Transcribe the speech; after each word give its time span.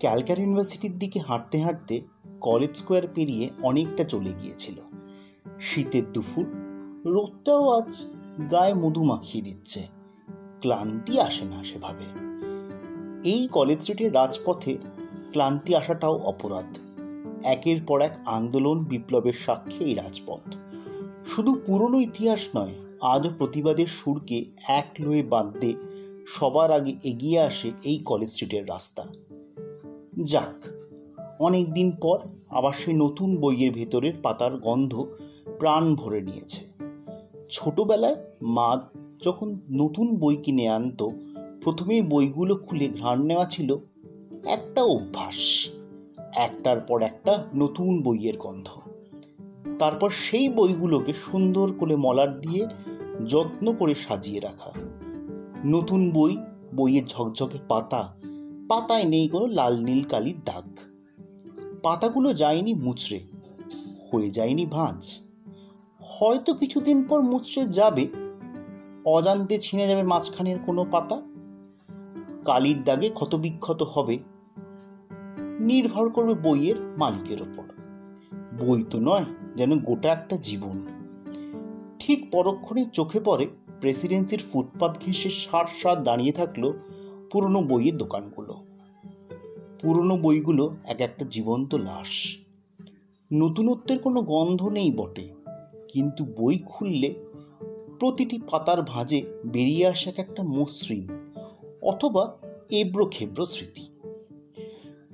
ক্যালকার 0.00 0.38
ইউনিভার্সিটির 0.38 0.98
দিকে 0.98 1.20
হাঁটতে 1.20 1.62
হাঁটতে 1.62 2.00
কলেজ 2.40 2.76
স্কোয়ার 2.76 3.08
পেরিয়ে 3.14 3.50
অনেকটা 3.62 4.04
চলে 4.04 4.32
গিয়েছিল। 4.42 4.74
শীতের 5.60 6.12
দুপুর, 6.12 6.46
রোদটাও 7.04 7.68
আজ 7.68 8.06
গায়ে 8.50 8.74
মধু 8.74 9.04
মাখিয়ে 9.04 9.44
দিচ্ছে। 9.44 9.86
ক্লান্তি 10.60 11.20
আসে 11.20 11.44
না 11.44 11.64
সেভাবে। 11.64 12.04
এই 13.28 13.48
কলেজ 13.52 13.80
স্ট্রিটের 13.80 14.14
রাজপথে 14.14 14.76
ক্লান্তি 15.32 15.74
আসাটাও 15.74 16.16
অপরাধ। 16.18 16.78
একের 17.44 17.82
পর 17.82 18.00
এক 18.00 18.18
আন্দোলন 18.26 18.84
বিপ্লবের 18.84 19.32
সাক্ষী 19.32 19.84
এই 19.84 19.94
রাজপথ। 19.94 20.54
শুধু 21.26 21.60
পুরনো 21.66 22.00
ইতিহাস 22.00 22.48
নয়, 22.56 22.74
আজও 23.00 23.30
প্রতিবাদের 23.38 23.86
সুরকে 23.86 24.44
এক 24.68 24.90
লোয়ে 25.00 25.22
বাঁধতে 25.22 25.74
সবার 26.26 26.72
আগে 26.72 26.94
এগিয়ে 27.02 27.40
আসে 27.40 27.72
এই 27.82 27.98
কলেজ 27.98 28.30
স্ট্রিটের 28.30 28.68
রাস্তা। 28.68 29.04
যাক 30.24 30.66
অনেক 31.40 31.74
দিন 31.74 31.92
পর 32.02 32.18
আবার 32.48 32.72
সেই 32.72 32.94
নতুন 32.94 33.36
বইয়ের 33.36 33.72
ভেতরের 33.72 34.12
পাতার 34.22 34.56
গন্ধ 34.56 35.06
প্রাণ 35.58 35.94
ভরে 35.94 36.20
নিয়েছে। 36.20 36.60
ছোটবেলায় 37.50 38.16
মা 38.42 38.88
যখন 39.24 39.60
নতুন 39.70 40.16
বই 40.16 40.36
কিনে 40.36 40.68
আনতো 40.68 41.12
প্রথমেই 41.62 42.02
বইগুলো 42.02 42.56
খুলে 42.56 42.88
ঘ্রাণ 42.88 43.22
নেওয়া 43.22 43.44
ছিল 43.44 43.76
একটা 44.44 44.82
অভ্যাস, 44.82 45.68
একটার 46.36 46.80
পর 46.80 47.02
একটা 47.02 47.44
নতুন 47.56 48.02
বইয়ের 48.02 48.38
গন্ধ। 48.38 48.68
তারপর 49.78 50.10
সেই 50.10 50.48
বইগুলোকে 50.48 51.12
সুন্দর 51.12 51.72
করে 51.78 51.96
মলার 51.96 52.40
দিয়ে 52.40 52.66
যত্ন 53.26 53.74
করে 53.74 53.94
সাজিয়ে 53.94 54.40
রাখা। 54.40 54.70
নতুন 55.64 56.10
বই, 56.10 56.36
বইয়ের 56.76 57.06
ঝকঝকে 57.06 57.58
পাতা 57.68 58.14
পাতায় 58.68 59.04
নেই 59.04 59.28
কোনো 59.28 59.46
লাল 59.46 59.84
নীল 59.84 60.04
কালির 60.04 60.36
দাগ। 60.44 60.78
পাতাগুলো 61.82 62.34
যায়নি 62.34 62.74
মুচড়ে, 62.74 63.20
হয়ে 64.12 64.30
যায়নি 64.30 64.66
ভাঁজ। 64.66 65.20
হয়তো 66.00 66.54
কিছুদিন 66.54 67.04
পর 67.04 67.22
মুচড়ে 67.22 67.66
যাবে, 67.66 68.08
অজান্তে 69.04 69.58
ছিঁড়ে 69.58 69.86
যাবে 69.88 70.02
মাঝখানের 70.02 70.58
কোনো 70.66 70.84
পাতা। 70.90 71.22
কালির 72.44 72.84
দাগে 72.84 73.08
ক্ষতবিক্ষত 73.08 73.82
হবে, 73.82 74.18
নির্ভর 75.60 76.10
করবে 76.10 76.34
বইয়ের 76.34 76.74
মালিকের 76.98 77.42
ওপর। 77.42 77.64
বই 78.64 78.84
তো 78.90 78.98
নয়, 79.00 79.24
যেন 79.56 79.78
গোটা 79.78 80.12
একটা 80.12 80.36
জীবন। 80.36 80.86
ঠিক 81.98 82.30
পরক্ষণে 82.30 82.84
চোখে 82.92 83.20
পড়ে 83.20 83.46
প্রেসিডেন্সির 83.80 84.42
ফুটপাত 84.52 84.98
ঘেঁষে 85.06 85.30
ষাট 85.30 85.68
সাত 85.82 85.98
দাঁড়িয়ে 86.02 86.32
থাকল 86.32 86.72
পুরনো 87.30 87.60
বইয়ের 87.62 87.96
দোকানগুলো। 87.96 88.54
পুরনো 89.80 90.16
বইগুলো 90.16 90.64
এক 90.84 91.00
একটা 91.00 91.24
জীবন্ত 91.30 91.74
লাশ। 91.74 92.12
নতুনত্বের 93.30 93.98
কোনো 93.98 94.22
গন্ধ 94.22 94.60
নেই 94.68 94.90
বটে, 94.90 95.26
কিন্তু 95.88 96.22
বই 96.38 96.58
খুললে 96.66 97.10
প্রতিটি 98.00 98.36
পাতার 98.50 98.82
ভাঁজে 98.82 99.20
বেরিয়ে 99.46 99.86
আসে 99.86 100.10
এক 100.10 100.18
একটা 100.18 100.42
মসৃণ 100.42 101.04
অথবা 101.82 102.22
এবড়ো 102.70 103.06
খেব্রো 103.06 103.44
স্মৃতি। 103.46 103.84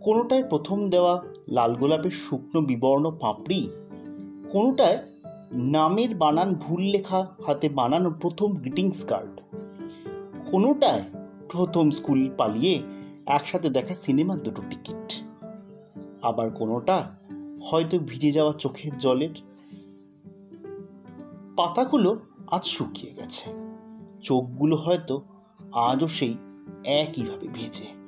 কোনোটায় 0.00 0.44
প্রথম 0.48 0.78
দেওয়া 0.90 1.14
লাল 1.48 1.72
গোলাপের 1.74 2.14
শুকনো 2.24 2.60
বিবর্ণ 2.60 3.04
পাপড়ি, 3.20 3.60
কোনোটায় 4.52 4.98
নামের 5.52 6.14
বানান 6.14 6.54
ভুল 6.54 6.80
লেখা 6.80 7.20
হাতে 7.46 7.68
বানানো 7.68 8.10
প্রথম 8.20 8.48
গ্রিটিংস 8.54 9.04
কার্ড, 9.04 9.34
কোনোটায় 10.50 11.04
প্রথম 11.48 11.90
স্কুল 11.90 12.30
পালিয়ে 12.36 12.82
একসাথে 13.26 13.70
দেখা 13.70 13.96
সিনেমার 13.96 14.42
দুটো 14.42 14.62
টিকিট। 14.70 15.22
আবার 16.22 16.50
কোনোটা 16.50 17.10
হয়তো 17.62 17.98
ভিজে 17.98 18.30
যাওয়া 18.32 18.52
চোখের 18.52 18.98
জলের। 18.98 19.30
পাতাগুলো 21.56 22.20
আজ 22.46 22.64
শুকিয়ে 22.64 23.12
গেছে। 23.12 23.50
চোখগুলো 24.22 24.76
হয়তো 24.76 25.22
আজও 25.72 26.08
সেই 26.08 26.34
একইভাবে 26.84 27.48
ভেজে। 27.48 28.05